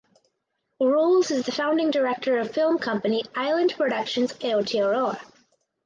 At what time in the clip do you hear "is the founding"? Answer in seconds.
1.29-1.91